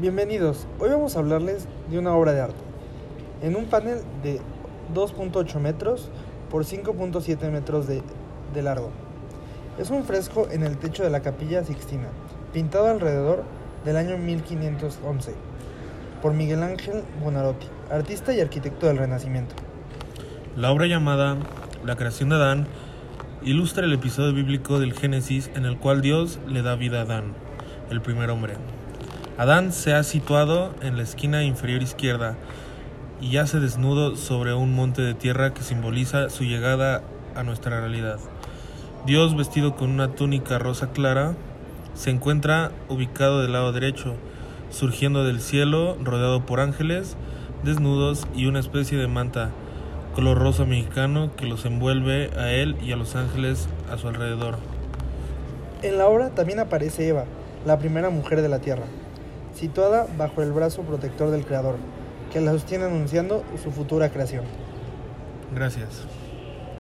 Bienvenidos, 0.00 0.66
hoy 0.80 0.90
vamos 0.90 1.14
a 1.14 1.20
hablarles 1.20 1.68
de 1.88 2.00
una 2.00 2.16
obra 2.16 2.32
de 2.32 2.40
arte. 2.40 2.58
En 3.42 3.54
un 3.54 3.66
panel 3.66 4.00
de 4.24 4.40
2.8 4.92 5.60
metros 5.60 6.10
por 6.50 6.64
5.7 6.64 7.48
metros 7.52 7.86
de, 7.86 8.02
de 8.52 8.62
largo. 8.62 8.90
Es 9.78 9.90
un 9.90 10.02
fresco 10.02 10.48
en 10.50 10.64
el 10.64 10.78
techo 10.78 11.04
de 11.04 11.10
la 11.10 11.20
capilla 11.20 11.62
Sixtina, 11.62 12.08
pintado 12.52 12.88
alrededor 12.88 13.44
del 13.84 13.96
año 13.96 14.18
1511 14.18 15.32
por 16.20 16.34
Miguel 16.34 16.64
Ángel 16.64 17.04
Buonarroti, 17.22 17.68
artista 17.88 18.34
y 18.34 18.40
arquitecto 18.40 18.88
del 18.88 18.98
Renacimiento. 18.98 19.54
La 20.56 20.72
obra 20.72 20.88
llamada 20.88 21.36
La 21.84 21.94
creación 21.94 22.30
de 22.30 22.34
Adán 22.34 22.66
ilustra 23.44 23.84
el 23.84 23.92
episodio 23.92 24.32
bíblico 24.32 24.80
del 24.80 24.92
Génesis 24.92 25.52
en 25.54 25.66
el 25.66 25.78
cual 25.78 26.02
Dios 26.02 26.40
le 26.48 26.62
da 26.62 26.74
vida 26.74 26.98
a 26.98 27.02
Adán, 27.02 27.34
el 27.90 28.00
primer 28.00 28.30
hombre. 28.30 28.54
Adán 29.36 29.72
se 29.72 29.94
ha 29.94 30.04
situado 30.04 30.72
en 30.80 30.96
la 30.96 31.02
esquina 31.02 31.42
inferior 31.42 31.82
izquierda 31.82 32.36
y 33.20 33.30
yace 33.30 33.58
desnudo 33.58 34.14
sobre 34.14 34.54
un 34.54 34.72
monte 34.72 35.02
de 35.02 35.14
tierra 35.14 35.52
que 35.52 35.62
simboliza 35.62 36.30
su 36.30 36.44
llegada 36.44 37.02
a 37.34 37.42
nuestra 37.42 37.80
realidad. 37.80 38.20
Dios, 39.06 39.36
vestido 39.36 39.74
con 39.74 39.90
una 39.90 40.12
túnica 40.12 40.60
rosa 40.60 40.92
clara, 40.92 41.34
se 41.94 42.10
encuentra 42.10 42.70
ubicado 42.88 43.42
del 43.42 43.52
lado 43.52 43.72
derecho, 43.72 44.14
surgiendo 44.70 45.24
del 45.24 45.40
cielo, 45.40 45.96
rodeado 46.00 46.46
por 46.46 46.60
ángeles, 46.60 47.16
desnudos 47.64 48.28
y 48.36 48.46
una 48.46 48.60
especie 48.60 48.98
de 48.98 49.08
manta 49.08 49.50
color 50.14 50.38
rosa 50.38 50.64
mexicano 50.64 51.34
que 51.36 51.46
los 51.46 51.64
envuelve 51.64 52.30
a 52.38 52.52
él 52.52 52.76
y 52.80 52.92
a 52.92 52.96
los 52.96 53.16
ángeles 53.16 53.68
a 53.90 53.98
su 53.98 54.06
alrededor. 54.06 54.58
En 55.82 55.98
la 55.98 56.06
obra 56.06 56.30
también 56.30 56.60
aparece 56.60 57.08
Eva, 57.08 57.24
la 57.66 57.78
primera 57.80 58.10
mujer 58.10 58.40
de 58.40 58.48
la 58.48 58.60
tierra, 58.60 58.84
situada 59.54 60.06
bajo 60.16 60.42
el 60.42 60.52
brazo 60.52 60.82
protector 60.82 61.30
del 61.30 61.44
Creador, 61.44 61.76
que 62.32 62.40
la 62.40 62.52
sostiene 62.52 62.84
anunciando 62.84 63.44
su 63.62 63.70
futura 63.70 64.10
creación. 64.10 64.44
Gracias. 65.54 66.06